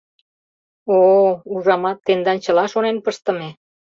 [0.97, 3.49] —О-о, ужамат, тендан чыла шонен пыштыме!